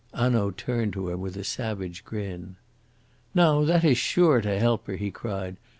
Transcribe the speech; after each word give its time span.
Hanaud 0.15 0.57
turned 0.57 0.93
to 0.93 1.09
him 1.09 1.21
with 1.21 1.37
a 1.37 1.43
savage 1.43 2.03
grin. 2.03 2.55
"Now 3.35 3.63
that 3.65 3.83
is 3.83 3.99
sure 3.99 4.41
to 4.41 4.57
help 4.57 4.87
her!" 4.87 4.95
he 4.95 5.11
cried. 5.11 5.57